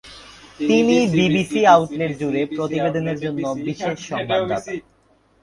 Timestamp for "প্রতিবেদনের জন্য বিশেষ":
2.55-3.95